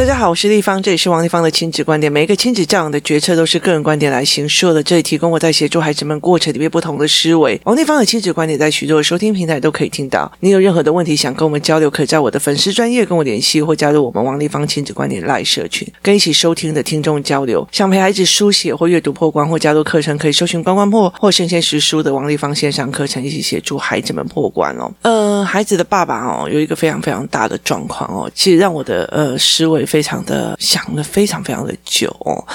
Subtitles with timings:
[0.00, 2.10] 大家好，我是丽芳，这里是王立芳的亲子观点。
[2.10, 7.60] 每一个亲子教养的决策都是个人观点来形塑的，这里提供我在协助孩子们过程里面不同的思维。
[7.64, 10.32] 王立芳的亲子观点在许多的收听平台都可以听到。
[10.40, 17.68] 你有任何的问题想跟我们交流，可以在我的粉丝专业跟我联系，或加入我们王立芳亲子观点赖社群，跟一起收听的听众交流。
[17.70, 24.90] 想陪孩子书写或阅读破关，或加入课程，可以搜寻关关破或圣贤识书的王立芳线上课程，一起协助孩子们破关哦。
[25.02, 29.86] 呃，孩子的爸爸哦，有一个非常非常大的状况哦，其实让我的呃思维。
[29.90, 32.46] 非常的想了非常非常的久哦，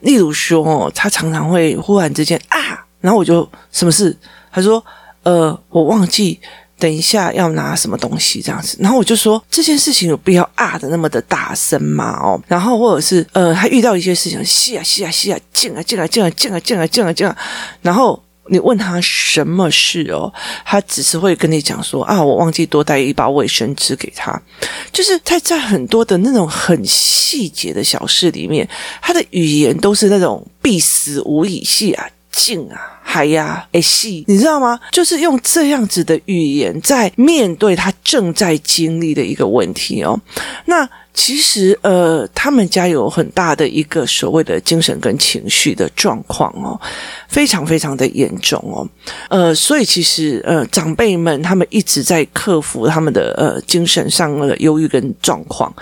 [0.00, 4.14] 例如说，他常常会忽然之间啊，然后我就什么事？
[4.52, 4.84] 他说
[5.22, 6.38] 呃，我忘记
[6.78, 12.18] 等一下要拿什么东西这样子，然后我就说这件事情有必要啊的那么的大声吗？
[12.22, 17.34] 哦，然后或者是呃，他遇到一些事情，吸啊吸啊吸啊，进啊进来进来进来进来进来进来，
[17.80, 18.22] 然后。
[18.48, 20.32] 你问他什么事哦，
[20.64, 24.40] 他只是会跟你讲说啊，我忘记多带一包卫生纸给他，
[24.92, 28.68] 就是他在很多的那种很细节的小事里面，
[29.00, 34.78] 他的语言都是那种必死无疑系啊，静啊，还呀，哎戏，你知道吗？
[34.90, 40.20] 就是用这样子的语言在面对他正在经历的一个问题哦，
[40.66, 40.88] 那。
[41.14, 46.80] 其实，呃，他们家有很大的一个所谓的精神跟情绪的状况哦，
[47.28, 48.88] 非常非常的严重哦，
[49.28, 55.72] 呃，所以其实，呃，长辈们他们一直在克服他们的呃精神上的忧郁跟状况。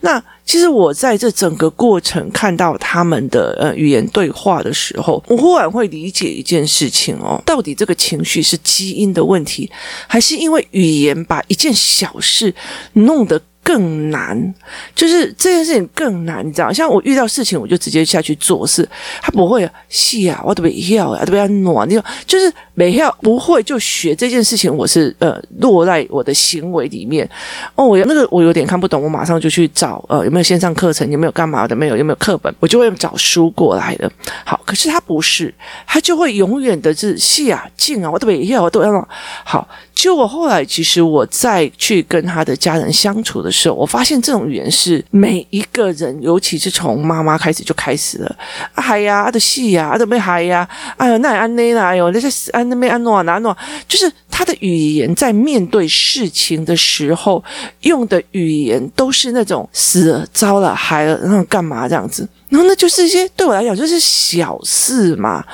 [0.00, 9.68] 那其实我在这整个过程看到他们的呃语言对话的时候，我忽然会理解一件事情哦，到底这个情绪是基因的问题，
[10.06, 12.54] 还是因为语言把一件小事
[12.92, 14.54] 弄得更难，
[14.94, 16.72] 就是这件事情更难，你知道？
[16.72, 18.88] 像我遇到事情，我就直接下去做事，
[19.20, 27.28] 他不会啊，是啊，我都没要啊，都没要暖，你就是没要，不会就学这件事情，我是呃落在我的行为里面。
[27.74, 34.08] 哦，我那个我有点看不懂，我马上就去找呃有没有线上课程，有没有干嘛的，没有有没有课本，我就会找书过来的。
[34.44, 35.52] 好，可是他不是，
[35.88, 39.08] 他就会永远的是是啊，静啊，我都没要，我都要暖。
[39.44, 43.74] 好，就我后来其实我再去跟他的家人相处的时候。
[43.74, 48.36] 我发现这种语言是每一个人，尤其是从妈妈开始就开始了。
[48.74, 50.68] 啊嗨呀，啊的戏呀，啊的没嗨呀，
[50.98, 53.56] 哎呦那安内啦，哎呦那些安那没安诺啊哪诺，
[53.88, 57.42] 就是他的语言在面对事情的时候
[57.80, 62.28] 用的语言都是那种死了、糟了、嗨了，然后干嘛这样子。
[62.48, 65.44] 然后那就是一些对我来讲就是小事嘛，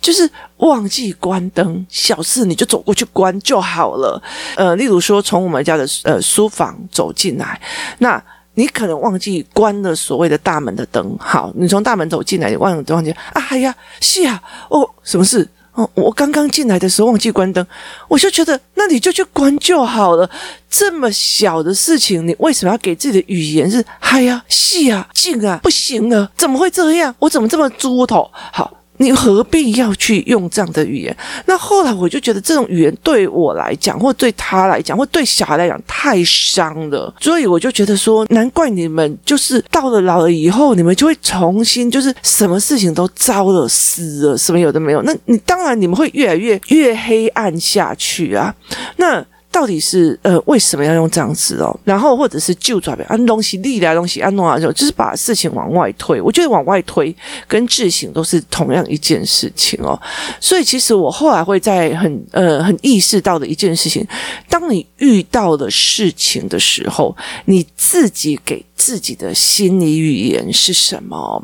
[0.00, 4.22] 就是忘记关灯，小事你就走过去关就好了。
[4.56, 7.60] 呃，例如说从我们家的呃书房走进来，
[7.98, 8.22] 那
[8.54, 11.16] 你可能忘记关了所谓的大门的灯。
[11.18, 13.16] 好，你从大门走进来，你忘了忘记啊？
[13.32, 15.48] 哎呀，是啊，哦，什么事？
[15.74, 17.66] 哦，我刚刚进来的时候忘记关灯，
[18.08, 20.28] 我就觉得那你就去关就好了。
[20.68, 25.58] 这么小的事情，你为什么要给自己的语言是嗨呀、细呀、静啊？
[25.62, 27.14] 不行啊，怎么会这样？
[27.18, 28.30] 我怎么这么猪头？
[28.32, 28.81] 好。
[29.02, 31.16] 你何必要去用这样的语言？
[31.46, 37.12] 那后来我就觉得这种语言对我来讲，或对他来讲，或对小孩来讲太伤了。
[37.20, 45.02] 所以我就觉得说，难怪你们就是到了老了以后，你们就会重新就是什么事情都糟了、死了，什么有的没有。
[45.02, 48.54] 那你当然你们会越来越越黑暗下去啊。
[48.96, 49.24] 那。
[49.52, 51.78] 到底是呃为什么要用这样子哦？
[51.84, 56.20] 然后或者是就转变安东西立来东西安弄啊，就就是把事情往外推。
[56.20, 57.14] 我觉得往外推
[57.46, 60.00] 跟自省都是同样一件事情哦。
[60.40, 64.06] 所以其实我后来会在很呃很意识到的一件事情，
[64.48, 67.14] 当你遇到的事情的时候，
[67.44, 71.40] 你自己给自己的心理语言是什么？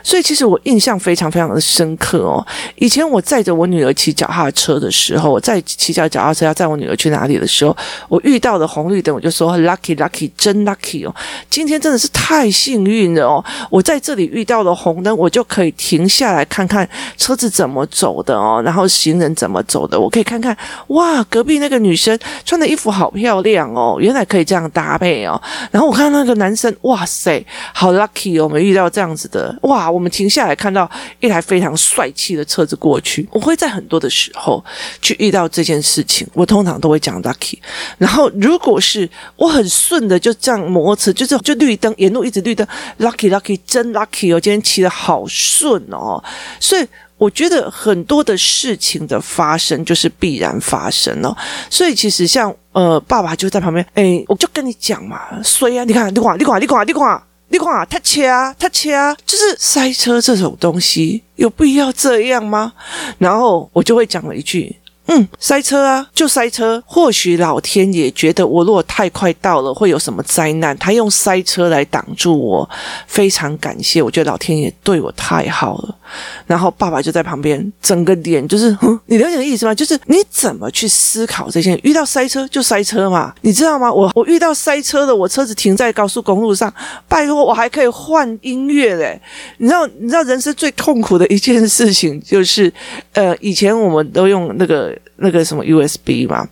[0.00, 2.46] 所以其实我印象非常非常的深刻哦。
[2.76, 7.76] 以前我载着我女儿骑脚踏车的时候，我在骑脚脚踏车要载我女儿去哪里的时候，
[8.08, 11.12] 我遇到的红绿灯，我就说 lucky lucky 真 lucky 哦，
[11.50, 13.44] 今天真的是太幸运了哦。
[13.68, 20.56] 我在这里遇到了红灯，我就可以停下来看看车子怎么走的哦，然后行人怎么走的，我可以看看
[20.88, 25.40] 哇，隔壁那个女生穿的衣服好漂亮哦，原来可以这样搭配哦。
[25.72, 29.56] 然后我看到那个男生，哇塞，好 lucky 哦，我们遇到这样子的。
[29.62, 29.90] 哇！
[29.90, 30.90] 我们停下来看到
[31.20, 33.26] 一台非常帅气的车子过去。
[33.32, 34.64] 我会在很多的时候
[35.00, 37.58] 去遇到这件事情，我通常都会讲 lucky。
[37.98, 42.66] 然后如果是我很顺的就这样摩托车，就是就绿灯沿路一直绿灯
[42.98, 46.22] ，lucky lucky 真 lucky 哦，今天骑得好顺哦。
[46.60, 46.86] 所以
[47.18, 51.36] 我觉得很多的事情的发生就是必然发生哦。
[51.70, 57.22] 所以其实像呃爸爸就在旁边，哎，我就跟你讲嘛，所以啊，你看，你看，你看，你看，你看。
[57.48, 62.72] 你看，他切啊，他切啊，就是塞车这种东西，有必要这样吗？
[63.18, 64.74] 然后我就会讲了一句
[65.08, 66.82] ：“嗯，塞车啊，就塞车。
[66.84, 72.68] 或许老天爷觉得我如果太快到了会有什么灾难，他用塞车来挡住我。
[73.06, 75.94] 非常感谢，我觉得老天爷对我太好了。
[76.46, 79.74] 然后爸爸就在旁边，整个脸就是，哼，你了解的意思吗？
[79.74, 81.78] 就是你怎么去思考这些？
[81.82, 83.92] 遇到塞车就塞车嘛，你知道吗？
[83.92, 86.72] 我我遇到塞车的，我车子停在高速公路上，
[87.08, 89.20] 拜托我还可以换音乐嘞。
[89.58, 92.72] 你知道，你知道人生最痛苦的一件事情就是，
[93.12, 94.95] 呃，以前我们都用那个。
[95.16, 96.46] 那个什么 USB 嘛，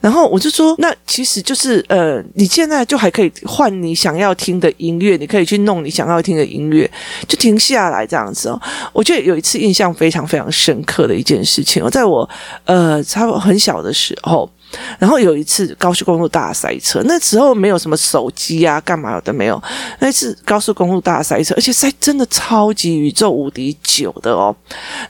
[0.00, 6.90] 然后我就说，那其实就是呃，你现在就还可以换你想要听的音乐，你可以去弄你想要听的音乐，
[7.26, 8.60] 就停下来这样子哦。
[8.92, 12.28] 我觉得有一次印象非常非常深刻的一件事情，在我
[12.64, 14.50] 呃差不多很小的时候。
[14.98, 19.62] 然后有一次高速公路大塞车，那时候没有什么手机啊，干嘛的没有。
[20.00, 24.54] 那次高速公路大塞车，而且塞真的超级宇宙无敌久的哦。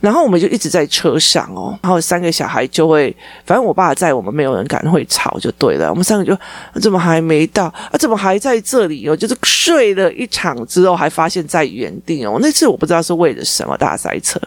[0.01, 3.15] 然后我们就一直在车上哦，然后三个小孩就会，
[3.47, 5.89] 反正我爸在，我们没有人敢会吵就对了。
[5.91, 6.37] 我们三个就
[6.81, 7.93] 怎么还没到啊？
[7.99, 9.17] 怎么还在这里哦？
[9.17, 12.39] 就是睡了一场之后，还发现在原地哦。
[12.41, 14.41] 那次我不知道是为了什么大塞车。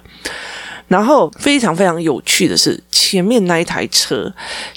[0.87, 4.31] 然后非常非常有趣的是，前面那一台车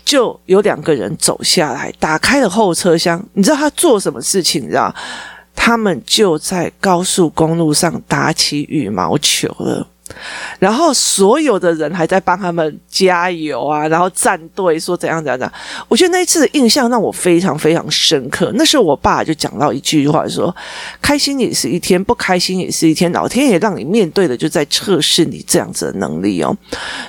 [0.04, 3.22] 就有两个人走下来，打开了后车厢。
[3.34, 4.62] 你知道他做什么事情？
[4.62, 4.94] 你知道？
[5.54, 9.86] 他们就在高速公路上打起羽毛球了。
[10.58, 15.52] 然后所有的人还在帮他们加油啊，然后站队说怎样怎样怎样。
[15.88, 18.52] 我觉得那一次的印象让我非常非常深刻。
[18.54, 20.54] 那时候我爸就讲到一句话说
[21.00, 23.10] ：“开心也是一天，不开心也是一天。
[23.12, 26.56] 老天爷让你面对的就在测试你这样子的能力哦。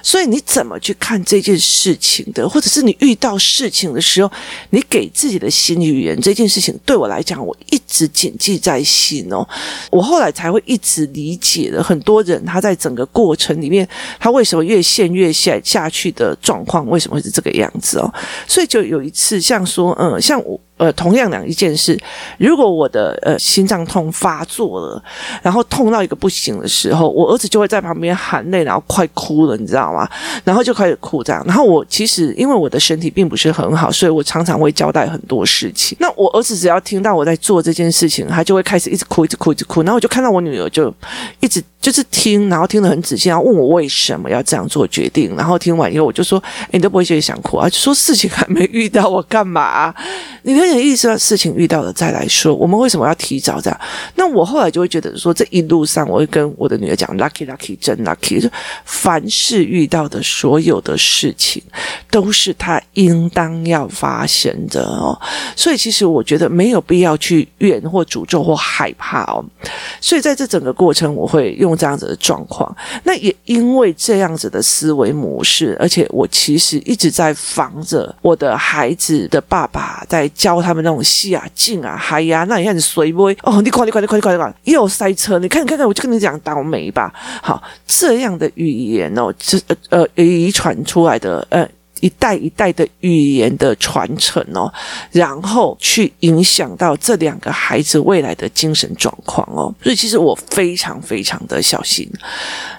[0.01, 4.31] 所以你怎么去看这件事情的，或者是你遇到事情的时候，
[4.69, 9.47] 你给自己的心理语言这件事情，对我来讲，我一直谨记在心哦。
[9.89, 13.87] 我后来才会一直理解了很多人他在整整个过程里面，
[14.19, 18.11] 他为什么越陷越下下去的状况，为什么会是这个样子哦？
[18.47, 20.59] 所以就有一次，像说，嗯，像我。
[20.79, 21.99] 呃，同样两一件事，
[22.37, 25.03] 如果我的呃心脏痛发作了，
[25.43, 30.09] 然后痛到一个不行的时候，我儿子就会在旁边含泪，然后快哭了，你知道吗？
[30.45, 31.43] 然后就开始哭这样。
[31.45, 35.97] 然后我其实因为我的身体并不是很好，所以我常常会交代很多事情。
[35.99, 39.81] 那我儿子只要听到我在做这件事情，他就会开始一直哭，一直哭，一直哭。
[39.81, 40.93] 然后我就看到我女儿就
[41.41, 45.35] 一直就是听，然后听得很仔细，然后问我为什么要这样做决定。
[45.35, 46.41] 然后听完以后，我就说
[46.71, 47.69] ：“诶，你都不会觉得想哭啊？
[47.69, 49.95] 就说事情还没遇到，我干嘛啊？
[50.43, 53.79] 你看。”意思事情遇到了再来说，我们为什么要提早这样？
[54.15, 58.49] 那我后来就会觉得说，这一路上我会跟我的女儿讲，lucky lucky 真 lucky，就
[58.85, 61.63] 凡是遇到的所有的事情，
[62.11, 65.19] 都是他应当要发生的哦。
[65.55, 69.43] 所以其实我觉得没有必要去怨或诅咒或害怕哦。
[69.99, 72.75] 所以在这整个过程，我会用这样子的状况。
[73.03, 80.58] 那也因为这样子的思维模式，而且我其实一直在防着我的孩子的爸爸在教。
[80.61, 87.13] 他们那种戏啊、劲啊、嗨呀，那你看你随波哦，你快点、快点、快点、快点，又塞车，你看、你看看，我就跟你讲倒霉吧。
[87.41, 89.59] 好，这样的语言哦，这
[89.89, 91.67] 呃遗传出来的呃。
[92.01, 94.71] 一代一代的语言的传承哦，
[95.11, 102.09] 然后去影响到这两个孩子未来的精神状况哦，所以其实我非常非常的小心。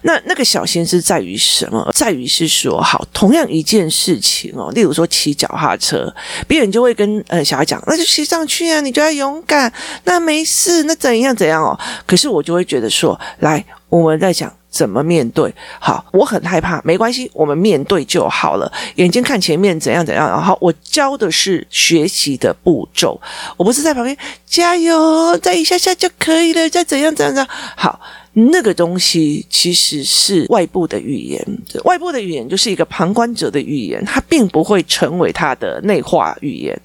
[0.02, 1.90] 那那个小心是在于什么？
[1.94, 6.12] 在于是说，好，同样一件事情哦，例如说骑脚踏车，
[6.46, 9.72] 别人就会跟呃小孩讲，那就骑上去啊，你就要勇敢，
[10.04, 11.78] 那没事，那怎样怎样哦。
[12.06, 14.52] 可是我就会觉得说，来，我们在讲。
[14.70, 15.52] 怎么面对？
[15.78, 18.72] 好，我很害怕，没关系，我们面对就好了。
[18.94, 20.28] 眼睛看前面，怎样怎样。
[20.28, 23.20] 然后我教的是学习的步骤，
[23.56, 27.48] 我不是在旁边加油，再一下下就可以了，再怎样怎样怎样。
[27.76, 28.00] 好。
[28.32, 31.44] 那个东西其实是外部的语言，
[31.84, 36.80] 外部的语言就是一个旁观者的语言，它并不会成为他的内化语言，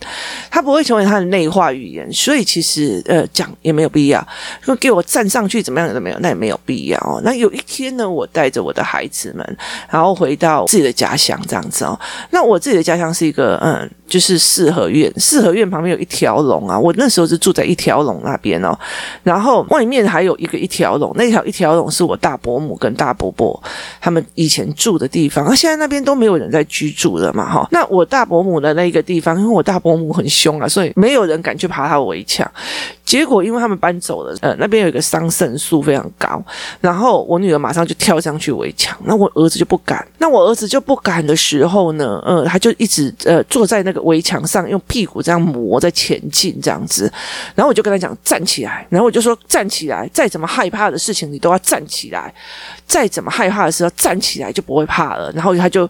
[0.49, 4.27] 它不会成为他的内化语言，所以其实呃讲也没有必要，
[4.61, 7.21] 说给我站上去怎么样都没有，那也没有必要哦。
[7.23, 9.57] 那有一天呢，我带着我的孩子们，
[9.89, 11.99] 然后回到自己的家乡这样子哦，
[12.31, 13.89] 那我自己的家乡是一个嗯。
[14.07, 16.77] 就是四合院，四合院旁边有一条龙啊！
[16.77, 18.77] 我那时候是住在一条龙那边哦，
[19.23, 23.61] 然后外面还有一个一条龙，那条一条龙是我大伯母跟大伯伯
[23.99, 27.67] 他们以前住的地方，而现在那边都没有人在居住了嘛，哈。
[27.71, 32.49] 那我大伯母的那个地方，因为我大伯母很凶啊，所以没有人敢去爬他围墙。
[33.05, 36.41] 结果因为他们搬走了，呃，那边有一个桑葚树非常高，
[36.79, 44.05] 然后我女儿马上就跳上去围墙，那我儿子就不敢，那我儿子就不敢的时候呢，呃，他就一直呃坐在那个。
[44.05, 47.11] 围墙上，用屁股这样磨在前进这样子。
[47.55, 52.31] 然后我就跟他讲站起来，然后我就说站起来，再怎么害怕的事情你都要站起来，
[52.85, 55.31] 再怎么害怕的时候站起来就不会怕了。
[55.31, 55.89] 然后他就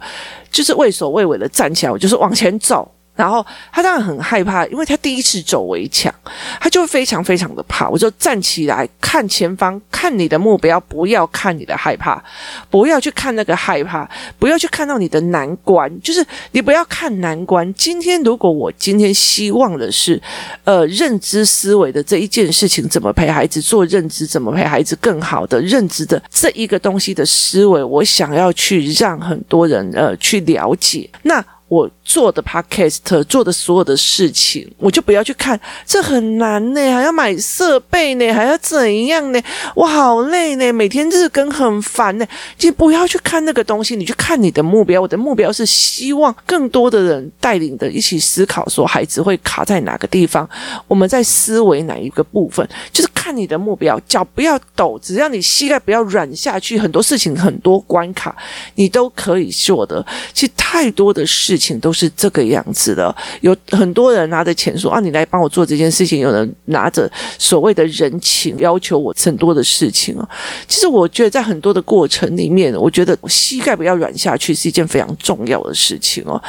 [0.50, 2.90] 就是畏首畏尾的站起来，我就说往前走。
[3.16, 6.14] 然后他当然很害怕，因为他第一次走围墙，
[6.60, 7.88] 他就会非常非常的怕。
[7.90, 12.22] 我就站起来，看前方，看你的目标，不要看你的害怕，
[12.70, 17.74] 不要去看那个害怕，不要去看到你的难关，就是你不要看难关。
[17.74, 20.22] 今天如果我今天希望的是，
[20.66, 31.44] 呃，认知思维的这一件事情，怎么陪孩子做认知，怎么陪孩子更好的认知的这一个东西的思维，我想要去让很多人呃去了解那。
[31.68, 39.42] 我做的 podcast 做的所有的事情，我就不要去看，这很难呢，还要买设备呢，还要怎样呢？
[39.76, 42.26] 我好累呢，每天日更很烦呢。
[42.62, 45.02] 你不要去看那个东西，你去看你的目标。
[45.02, 50.50] 我的目标是希望更多的人带领的一起思考，说孩子会卡在哪个地方，
[50.88, 58.36] 我们在思维哪一个部分，就是看你的目标，脚不要抖，只要你膝盖不要软下去，很多事情很多关卡
[58.76, 60.06] 你都可以做的。
[60.34, 61.26] 其实太多的。
[61.26, 67.10] 事情都是这个样子的，有很多人拿着钱说啊，你来帮我做这件事情；有人拿着
[67.40, 70.30] 所谓的人情要求我很多的事情啊。
[70.68, 76.40] 其实我觉得在很多的过程里面，我觉得膝盖不要软下去是一件非常重要的事情哦，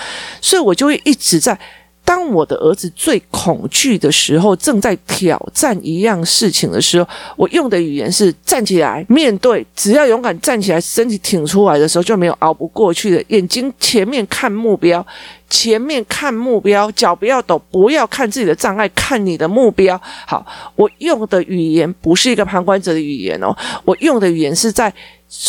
[0.42, 1.58] 所以我就会一直在。
[2.06, 9.66] 当我的儿子最恐惧的时候，正在挑战一样事情的时候，我用的语言是站起来面对。
[9.74, 13.22] 只要勇敢站起来，身体挺出来的时候，就没有熬不过去的。
[13.28, 15.04] 眼睛前面看目标，
[15.48, 20.00] 前面看目标，脚不要抖，不要看自己的障碍，看你的目标。
[20.26, 24.92] 好，我用的语言不是一个旁观者的语言哦，我用的语言是在。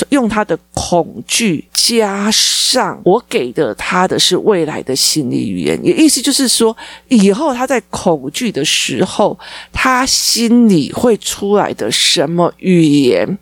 [0.10, 6.76] 用他的恐惧加上我给的他的是未来的心理语言，也意思就是说，
[7.10, 9.38] 以后他在恐惧的时候，
[9.72, 13.38] 他心里会出来的什么语言？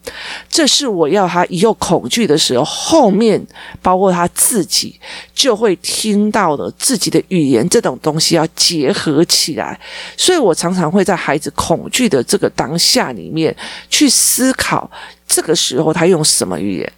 [0.49, 3.41] 这是我要他以后恐惧的时候，后面
[3.81, 4.99] 包括他自己
[5.33, 9.79] 就会听到到了自己的语言，这种东西要结合起来。
[10.15, 13.55] 所以我常常会在孩子恐惧的这个当下里面
[13.89, 14.89] 去思考。
[15.27, 16.93] 这个时候他用什么语言？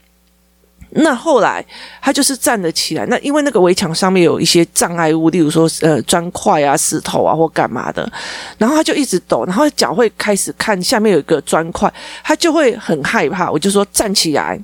[0.89, 1.65] 那后来
[2.01, 3.05] 他就是站了起来。
[3.05, 8.09] 那因为那个围墙上面有一些障碍物，例如说呃砖块啊、石头啊或干嘛的，
[8.57, 13.49] 然后他就一直抖，然后脚会开始看下面有一个砖块，他就会很害怕。
[13.49, 14.59] 我就说站起来，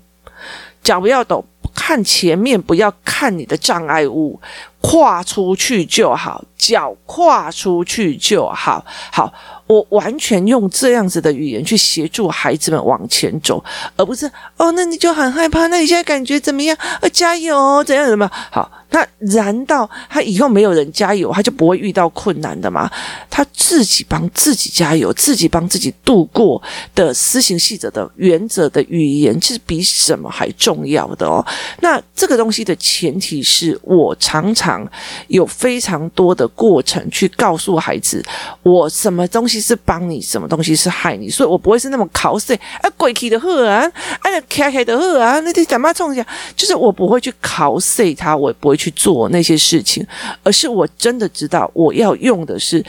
[0.84, 4.40] 脚不要抖，看前面，不要看你的障碍物，
[4.84, 9.34] 跨出去就好，脚跨出去就好，好。
[9.66, 13.64] 我完全用这样子的语言去协助孩子们往前走，
[13.96, 16.78] 而不是哦，那你就很害怕，那你现在感觉怎么样？
[17.00, 18.32] 呃，加油，怎样怎么样？
[18.52, 18.70] 好。
[18.90, 19.04] 那
[19.34, 22.88] 难道他以后没有人加油，他就不会遇到困难的吗？
[23.28, 26.62] 他自己帮自己加油，自己帮自己度过
[26.94, 31.44] 的施行细则的原则的语言，其实比什么还重要的哦。
[31.80, 34.88] 那这个东西的前提是我常常
[35.30, 38.24] 有非常多的过程去告诉孩子，
[38.62, 46.28] 我什么东西是帮你，什么东西是害你，所以我不会是那么考试啊，鬼气的喝啊，哎，开开的喝啊，那你干嘛冲一下？
[46.56, 48.78] 就是我不会去考试他，我也不会。
[48.84, 50.06] 去做那些事情，
[50.44, 52.84] 而是我真的知道我要用的是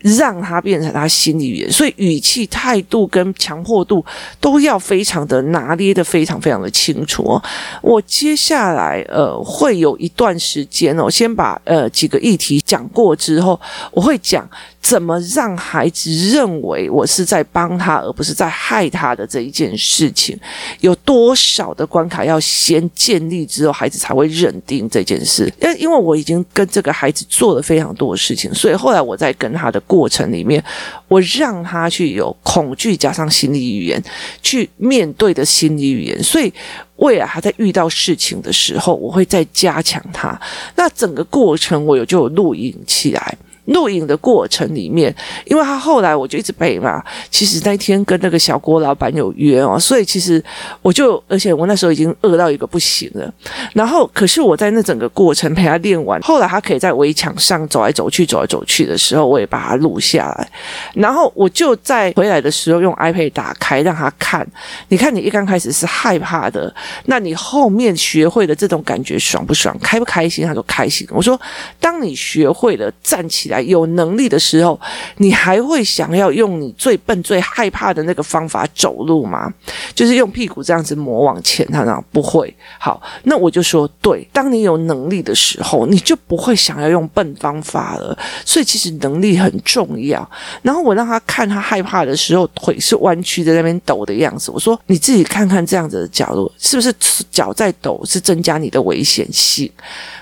[0.00, 4.04] 让他变成他心理语言，所以语气、态度跟强迫度
[4.40, 7.42] 都要非常的拿捏的非常非常的清楚哦。
[7.82, 13.60] 我接下来呃会有一段时间哦，先把呃几个议题讲过之后，
[13.92, 14.48] 我会讲。
[14.80, 20.36] 怎么让孩子认为我是在帮他，而不是在害他的这一件事情？
[20.80, 25.52] 有多少的关卡要先建立之后，孩子才会认定这件事？
[25.60, 30.62] 因因为我已经跟这个孩子做了非常多的事情，所以后来我在跟他的过程里面，
[31.08, 34.02] 我让他去有恐惧加上心理语言
[34.42, 36.52] 去面对的心理语言，所以
[36.96, 40.40] 未来他在遇到事情的时候，我会再加强他。
[40.74, 43.36] 那整个过程我有就有录影起来。
[43.70, 45.14] 录影的过程里面，
[45.46, 47.02] 因为他后来我就一直背嘛。
[47.30, 50.42] 其实那天跟那个小郭老板有约哦，所以其实
[50.82, 53.32] 我就，而且我那时候已经饿到一个不行了。
[53.72, 60.50] 然后，可是我在那整个过程陪他练完，后来他可以在围墙上走来走去、走来走去的时候，我也把它录下来。
[60.94, 64.46] 然后我就在回来的时候用 iPad 打开让他看。
[64.88, 66.74] 你看，你一刚开始是害怕的，
[67.04, 69.76] 那你后面学会的这种感觉爽不爽？
[69.80, 70.44] 开不开心？
[70.44, 71.06] 他说开心。
[71.10, 71.40] 我说，
[71.78, 73.59] 当你学会了站起来。
[73.62, 74.78] 有能力的时候，
[75.16, 79.52] 你还会想要用你最笨、最害怕的那个方法走路吗？
[79.94, 82.54] 就是用屁股这样子磨往前，他讲不会。
[82.78, 88.16] 好，那我就说，对，当你有能力的时候，你就不会想要用笨方法了。
[88.44, 90.28] 所以其实能力很重要。
[90.62, 94.50] 然后我让他看他害怕的时候，腿是弯曲在那边抖的样子。
[94.50, 96.92] 我说你自己看看这样子的角度，是不是
[97.30, 99.70] 脚在抖，是增加你的危险性？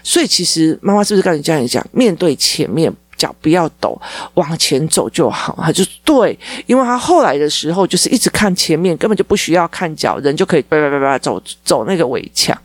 [0.02, 2.92] 所以其实妈妈是不是跟你这样讲，面对前面。
[3.18, 4.00] 脚不要抖，
[4.34, 5.58] 往前走就好。
[5.60, 12.56] 他就对，因为他后来的时候就是一直看前面，根本就不需要看脚，人就可以 叭叭叭叭走走那个围墙。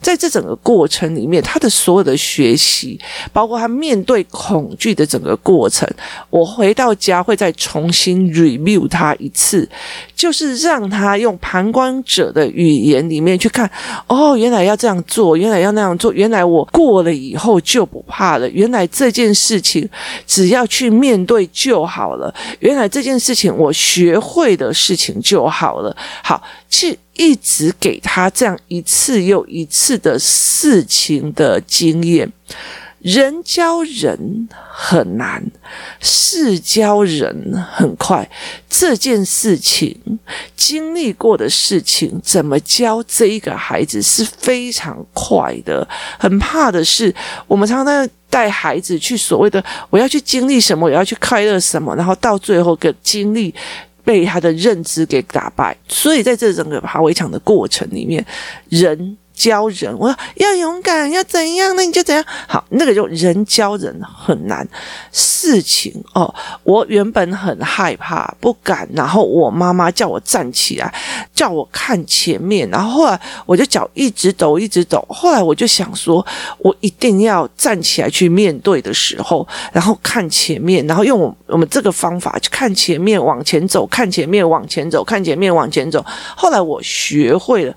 [0.00, 2.98] 在这整个过程里面，他的所有的学习，
[3.34, 5.86] 包括他面对恐惧的整个过程，
[6.30, 9.68] 我回到家会再重新 review 他一次，
[10.16, 13.70] 就是让他用旁观者的语言里面去看，
[14.06, 19.86] 哦，原来要这样做，原来要那样做，原来我过了以后就不怕了，原来这件事情。
[20.26, 22.34] 只要去面对就好了。
[22.60, 25.96] 原来这件事情我学会的事情就好了。
[26.22, 32.30] 好，去一直给他这样一次又一次的事情的经验。
[33.02, 35.42] 人教人很难，
[36.00, 37.34] 事教人
[37.72, 38.30] 很快。
[38.68, 39.98] 这件事情
[40.54, 45.88] 经历过的事情，怎么教这一个孩子是非常快的。
[46.18, 47.14] 很怕的是，
[47.46, 53.54] 我们常常在带孩子去所谓的我要去经历什么，我要去快乐什么，然后到最后个经历
[54.02, 55.76] 被他的认知给打败。
[55.88, 58.24] 所以在这整个爬围墙的过程里面，
[58.68, 59.18] 人。
[59.40, 61.74] 教人，我要勇敢，要怎样？
[61.74, 62.22] 那你就怎样。
[62.46, 64.68] 好，那个就人教人很难。
[65.10, 66.32] 事情哦，
[66.62, 70.94] 我原本很害怕，不敢，然后我妈妈叫我站起来，
[71.34, 75.02] 叫我看前面，然后后来我就脚一直抖，一直抖。
[75.08, 76.24] 后来我就想说，
[76.58, 86.04] 我一定要站起来去面对的时候，然后看前面，然后用我我们这个方法去看前面，往前走，看前面，往前走，看前面，往前走。
[86.36, 87.74] 后来我学会了，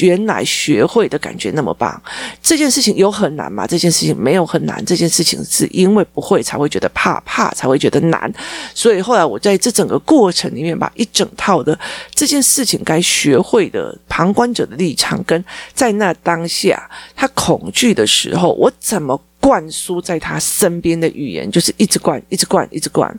[0.00, 1.03] 原来学会。
[1.08, 2.00] 的感觉那么棒，
[2.42, 3.66] 这件事情有很难吗？
[3.66, 8.32] 这件事情没有很难，这件事情是因为不会才会觉得怕，怕才会觉得难。
[8.74, 11.78] 所以后来我在这整个过程里面，把一整套的
[12.14, 23.18] 这件事情该学会的旁观者的立场，跟在那当下他恐惧的时候，我怎么灌输在他身边的语言，就是一直灌，一直灌，一直灌。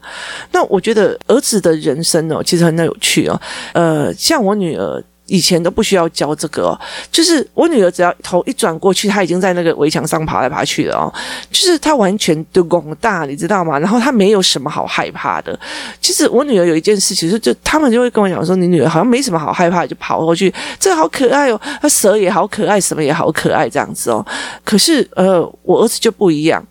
[0.52, 3.42] 那我觉得儿子的人生哦，其实很有趣哦。
[3.74, 5.04] 呃，像我女儿。
[5.28, 6.80] 以前都不需要教这个哦，
[7.12, 11.14] 就是我女儿只要头一转过去，她已经在那个围墙上爬来爬去了哦，
[11.52, 13.80] 就是她完全的广大，你知道吗？
[13.80, 15.60] 然后她没有什么好害怕的。
[16.00, 24.24] 其实我女儿有一件事情，就就他们就会跟我讲说，你女儿好像没什么好害怕，就跑过去，这好可爱哦，她蛇也好可爱，什么也好可爱这样子哦。
[24.64, 26.64] 可是呃，我儿子就不一样。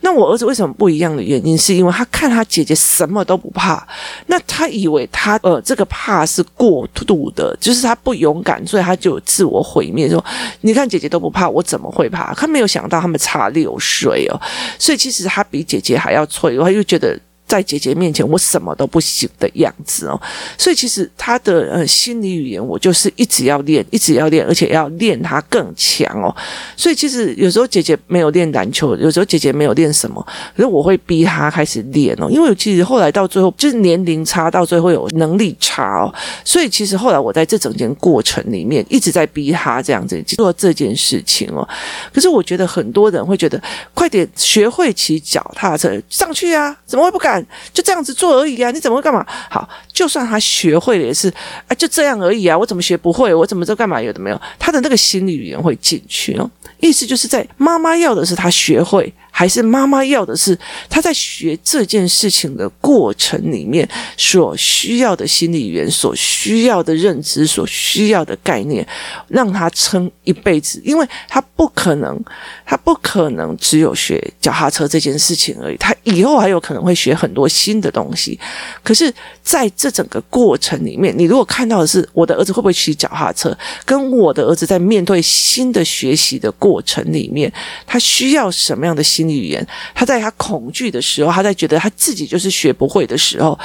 [0.00, 3.86] 那我儿子为什么不一样的原因，是因为他看他姐姐什么都不怕，
[4.28, 7.97] 那他以为他呃这个怕是过度的，就是他。
[8.02, 10.08] 不勇敢，所以他就自我毁灭。
[10.08, 10.24] 说
[10.62, 14.40] ：“你看姐姐都不怕，我怎么会怕？”他没有想到他们差六岁哦，
[14.78, 17.18] 所以其实他比姐姐还要脆弱，他又觉得。
[17.48, 20.20] 在姐姐面前，我什么都不行的样子哦，
[20.58, 26.34] 所以其实他的呃心理语言，我就是一直要练，一直要练，而且要练他更强哦。
[26.76, 32.28] 所以其实有时候姐姐没有练篮球，有时候姐姐没有练什么，可是我会逼他开始练哦。
[32.30, 36.14] 因为其实后来到最后，就是年龄差到最后有能力差哦。
[36.44, 41.66] 所以其实后来我在这整件过程里面一直在逼他这样子做这件事情哦。
[42.12, 43.58] 可是我觉得很多人会觉得，
[43.94, 47.37] 快点学会骑脚踏车上去啊，怎么会不敢？
[47.72, 48.70] 就这样子做而已啊！
[48.70, 49.24] 你怎么会干嘛？
[49.50, 51.28] 好，就算他学会了也是
[51.66, 52.56] 啊，就这样而已啊！
[52.56, 53.34] 我怎么学不会？
[53.34, 54.00] 我怎么知道干嘛？
[54.00, 56.50] 有的没有，他的那个心理语言会进去哦。
[56.80, 59.12] 意思就是在妈妈要的是他学会。
[59.38, 60.58] 还是妈妈要的是
[60.90, 68.84] 他在学这件事情的过程里面所需要的心理语言、所需要的认知、所需要的概念，
[69.28, 72.20] 让他撑一辈子，因为他不可能，
[72.66, 78.36] 他不可能只有学脚踏车这件事情而已，他以后还有可能会学很多新的东西。
[78.82, 87.52] 可是，在这整个过程里面，你如果看到的是我的儿子会不会骑脚踏车，跟我的儿子在面对新的学习的过程里面，
[87.86, 93.58] 他需要什么样的心语言，他在他恐惧的时候，他在觉得他自己就是学不会的时候，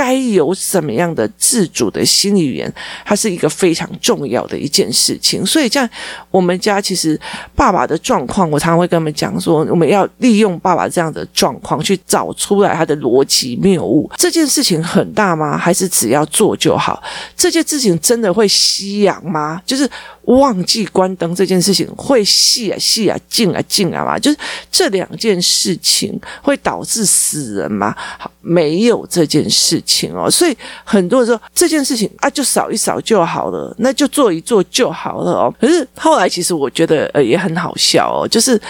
[0.00, 2.72] 该有什么样的自主的心理语言，
[3.04, 5.44] 它是一个非常重要的一件事情。
[5.44, 5.86] 所以，像
[6.30, 7.20] 我们家其实
[7.54, 14.10] 爸爸的状况，我常常会跟他们讲说，我们要利用爸爸这样的状况去找出来他的逻辑谬误。
[14.16, 15.58] 这件事情很大吗？
[15.58, 17.02] 还是只要做就好？
[17.36, 19.60] 这件事情真的会吸氧吗？
[19.66, 19.86] 就是。
[20.26, 24.38] 忘记关灯这件事情会细啊细啊静啊静啊嘛，就是
[24.70, 27.96] 这两件事情会导致死人吗？
[28.40, 30.30] 没有这件事情情哦。
[30.30, 35.54] 所以很多人说这件事情啊，就扫一扫就好了，那就做一做就好了哦。
[35.60, 38.60] 可是后来其实我觉得呃也很好笑哦，就是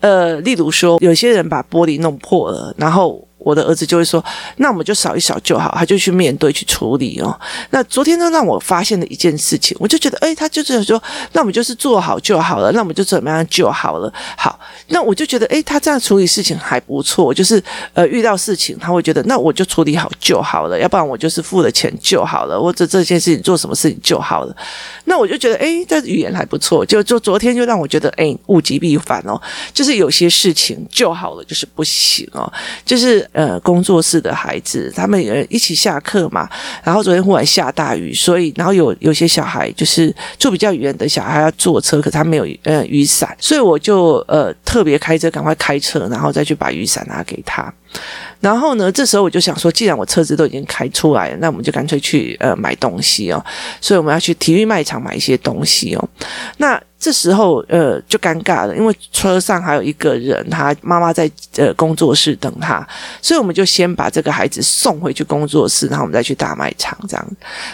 [0.00, 3.22] 呃，例如说有些人把玻璃弄破了，然后。
[3.40, 4.22] 我的儿子就会说
[4.58, 7.38] ：“那我们就扫一扫就好。”他就去面对去处理哦。
[7.70, 14.12] 那昨天呢，让我发现了一件事情，我就觉得，哎，他就是说，那我们就是做好就好了，那我们就怎么样就好了。
[14.36, 17.32] 好，那我就觉得，哎，他这样处理事情还不错。
[17.32, 17.62] 就是
[17.94, 24.54] 呃，遇到事情他会觉得，那我就处理好就好了，要不然我就是付了钱就好了，或者这件事情做什么事情就好了。
[25.04, 26.84] 那我就觉得，哎，这语言还不错。
[26.84, 29.40] 就就昨天就让我觉得，哎，物极必反哦，
[29.72, 32.52] 就是有些事情就好了，就是不行哦，
[32.84, 33.26] 就是。
[33.32, 36.48] 呃，工作室的孩子，他们呃一起下课嘛，
[36.82, 47.72] 然后昨天忽然下大雨，所以然后有有些小孩就是住比较远的小孩要坐车，可他没有呃雨伞，所以我就呃特别开车，赶快开车，然后再去把雨伞拿给他。
[48.40, 53.44] 然后呢，这时候我就想说，既然我车子都已经开出来了，那我们就干脆去呃买东西哦。
[53.80, 56.08] 所以我们要去体育卖场买一些东西哦。
[56.56, 62.86] 那这时候呃就尴尬了，因为车上还有一个人，他妈妈在呃工作室等他，
[63.22, 67.26] 所以我们就先把这个孩子送回去工作室，然后我们再去大卖场这样。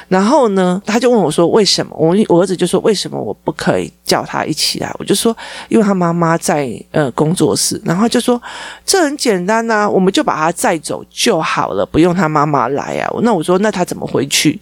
[0.06, 5.36] 然后呢，他就问我说：“为什么？”我我儿子就说：“为什么我不可以叫他一起来？”我就说
[5.68, 8.40] ：“因为他妈妈在呃工作室。”然后就说
[8.86, 14.58] ：“这很简单呐，我们就把他再走就好了，不用他妈妈来啊。”那我说：“那他怎么回去？”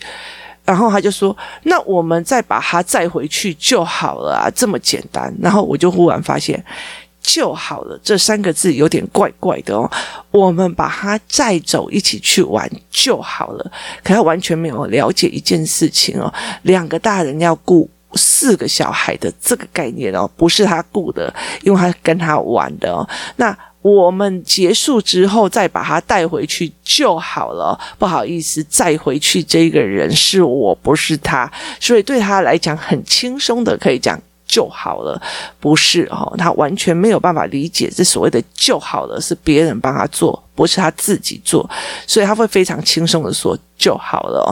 [0.67, 6.63] 然后他就说：“那我们再把他载回去就好了啊，这么简单。”然后我就忽然发现
[7.23, 9.91] “就好了”这三个字有点怪怪的哦。
[10.31, 13.73] 我们把他载走，一起去玩就好了。
[14.03, 21.31] 可他完全没有了解一件事情哦，两个大人要顾四个小孩的这个概念哦，不是他顾的，
[21.63, 23.07] 因为他跟他玩的哦。
[23.37, 23.55] 那。
[23.85, 27.79] 我们结束之后再把他带回去就好了。
[27.99, 35.21] 不好意思，再回去这个人是我，不是他，所以对他来讲很轻松的可以讲就好了。
[35.61, 41.69] 不是哦，他完全没有办法理解这所谓的就好了，是别人帮他做，不是他自己做，
[42.07, 43.59] 所以他会非常轻松的说。
[43.77, 44.49] 就好了哦，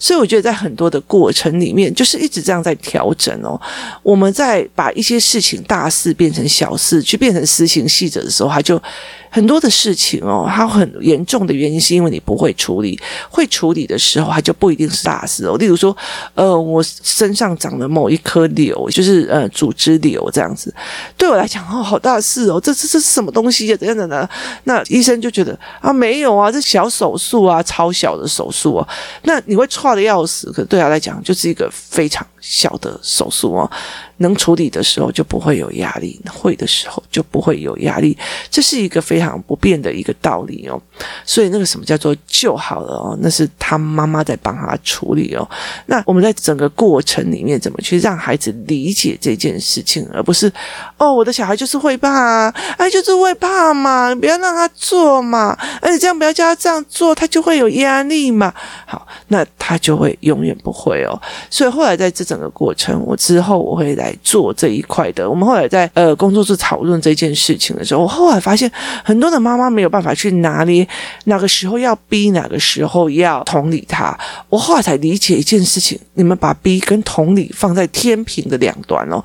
[0.00, 3.58] 所以我觉得在很多的过程里面，就是一直这样在调整哦。
[4.02, 8.82] 我们在把一些事情大事变成小事，去变成施行细则的时候，他就
[9.30, 15.56] 很多的事情哦，它很严重的原因是因为你不会处理，会处理的时候，它就不一定是大事哦。
[15.56, 15.96] 例如说，
[16.34, 20.74] 呃，我身上长了某一颗瘤，就是呃组织瘤这样子，
[21.16, 23.76] 对我来讲哦，好大事哦，这这这是什么东西呀？
[23.76, 24.28] 怎样的？
[24.64, 25.43] 那医生就觉得
[25.80, 28.88] 啊，没有啊，这小手术啊，超小的手术啊。
[29.22, 33.70] 那你会错的要死，可对他来讲就是一个非常小的手术哦。
[34.18, 38.16] 能处理的时候就不会有压力，会的时候就不会有压力，
[38.50, 40.80] 这是一个非常不变的一个道理哦。
[41.24, 45.48] 所以那个什么叫做就好了哦，那是他妈妈在帮他处理哦。
[45.86, 50.52] 那我们在整个过程里面怎么去让孩子理解这件事情，而不是
[50.96, 58.54] 哦，我的小孩就是会怕啊，哎，就是会怕嘛，你不要让他做嘛，而且这样不要叫他这样做，他就会有压力嘛。
[58.86, 61.20] 好，那他就会永远不会哦。
[61.50, 64.03] 所以后来在这整个过程，我之后我会来。
[64.04, 68.70] 来做这一块的，我们后来在呃工作室讨论这件事情的时候，我后来发现
[69.02, 70.86] 很多的妈妈没有办法去拿捏
[71.24, 74.16] 哪个时候要逼，哪个时候要同理他。
[74.48, 79.24] 我后来才理解一件事情：你们把逼跟同理放在天平的两端哦。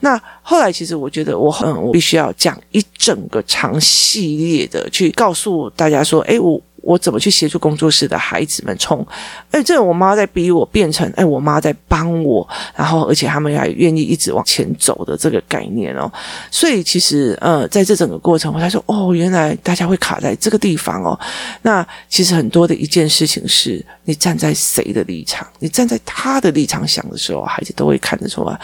[0.00, 6.60] 那后来其实我觉得我很我必须要讲一整个长系列的去告诉大家说，哎我。
[6.82, 9.06] 我怎么去协助工作室的孩子们从，
[9.50, 16.10] 哎，这我妈在逼我变成，哎，我妈在帮我，然后而且他们还愿意一直往前走的这个概念哦。
[16.50, 21.18] 所以其实，呃，在这整个过程，我才说，哦，原来大家会卡在这个地方哦。
[21.62, 28.58] 那其实很多的一件事情是，你站在谁的立场，你站在他的立场想的时候，孩子都会看得出来。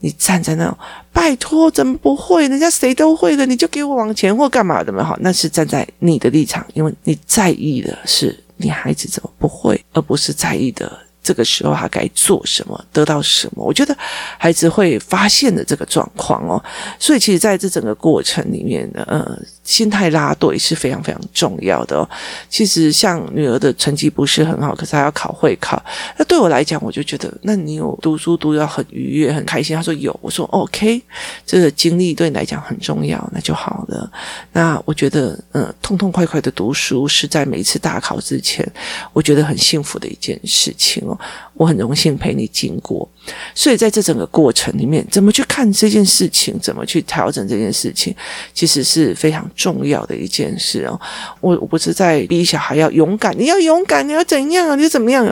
[0.00, 0.76] 你站在那，
[1.12, 2.46] 拜托，怎么不会？
[2.48, 5.02] 人家谁都会的，你就给我往前或干嘛的嘛？
[5.04, 11.00] 好，那是站在你的立场，因为你在意的是你孩子怎么不会，而不是在意的。
[11.22, 13.64] 这个时候他该做什么，得到什么？
[13.64, 13.96] 我觉得
[14.36, 16.62] 孩子会发现的这个状况哦，
[16.98, 22.08] 所以其实在这整个过程里面呢，呃，心态拉对是非常非常重要的哦。
[22.48, 25.82] 其实像女儿的成绩不是很好，可是她要考会考，
[26.16, 29.74] 那对我来讲，我就觉得，那你有读书读得很愉悦、很开心。
[29.74, 31.02] 他说有，我说 OK，
[31.46, 34.10] 这个经历对你来讲很重要，那就好了。
[34.52, 38.70] 那我觉得，嗯、痛痛快快的读书是在每一次大考之前，
[39.12, 41.18] 我觉得很幸福的一件事情哦。
[41.54, 43.08] 我很荣幸陪你经过，
[43.54, 48.14] 所以在这整个过程里面，怎么去看这件事情，怎么去调整这件事情，
[48.52, 51.00] 其实是非常重要的一件事哦。
[51.40, 54.74] 我我不是在逼小孩要勇敢，你要勇敢，你要怎样啊？
[54.74, 55.24] 你怎么样？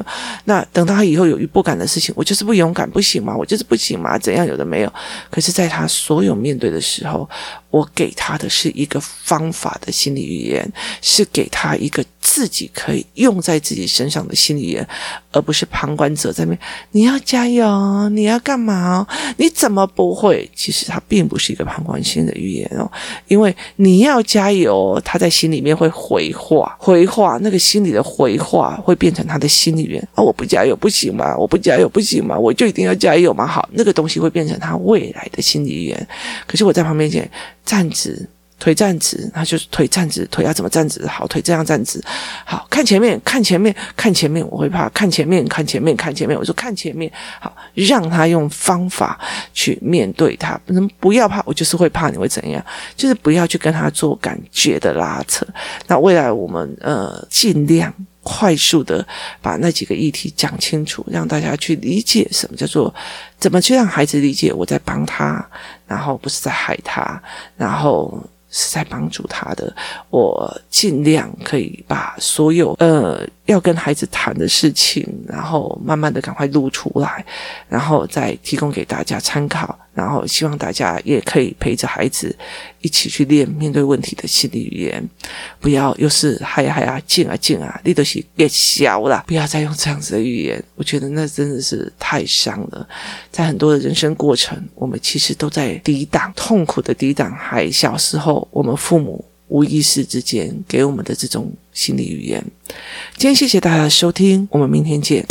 [0.44, 3.36] 那等到他以后有不敢的事情，我就是不勇敢，不行吗？
[3.36, 4.16] 我就是不行吗？
[4.16, 4.92] 怎样有的没有？
[5.30, 7.28] 可是，在他所有面对的时候，
[7.72, 12.04] 我给他的是一个方法的心理语言，是给他一个。
[12.24, 14.88] 自己可以用在自己身上的心理言，
[15.32, 16.58] 而不是旁观者在那边。
[16.92, 19.06] 你要加油，你要干嘛？
[19.36, 20.48] 你怎么不会？
[20.54, 22.90] 其实他并不是一个旁观性的语言哦，
[23.26, 30.22] 因为你要加油，他在心里面会回话，回话那个心里的回话会变成他的心理语言啊！
[30.22, 31.36] 我不加油不行吗？
[31.36, 32.38] 我不加油不行吗？
[32.38, 33.44] 我就一定要加油吗？
[33.44, 36.08] 好，那个东西会变成他未来的心理语言。
[36.46, 37.22] 可是我在旁边讲
[37.64, 38.28] 站直。
[38.58, 41.04] 腿站直，那就是腿站直，腿要怎么站直？
[41.08, 42.00] 好，腿这样站直。
[42.44, 44.88] 好，看前面，看前面，看前面，我会怕。
[44.90, 46.38] 看前面，看前面，看前面。
[46.38, 47.10] 我说看前面。
[47.40, 49.18] 好，让他用方法
[49.52, 50.56] 去面对他。
[50.64, 52.64] 不能不要怕，我就是会怕，你会怎样？
[52.94, 55.44] 就是不要去跟他做感觉的拉扯。
[55.88, 57.92] 那未来我们呃尽量
[58.22, 59.06] 快速的
[59.40, 62.94] 把那几个议题讲清楚，让大家去理解什么叫做
[63.38, 65.44] 怎么去让孩子理解我在帮他，
[65.86, 67.22] 然后不是在害他，
[67.56, 68.22] 然后。
[68.54, 69.74] 是在帮助他的，
[70.10, 77.24] 我尽量可以把所有呃要跟孩子谈的事情，然后慢慢的赶快录出来，
[77.68, 79.78] 然后再提供给大家参考。
[79.94, 82.34] 然后希望大家也可以陪着孩子
[82.80, 85.06] 一起去练面对问题的心理语言，
[85.60, 92.88] 不要又是嗨呀嗨呀静啊静啊，你都是变小了，不要再用这样子的语言，我觉得那真的是太伤了。
[93.30, 102.42] 在很多的人生过程，我们其实都在抵挡痛苦的抵挡，还小时候我们父母无意识之间给我们的这种心理语言。
[103.18, 105.22] 今天谢谢大家的收听，我们明天见。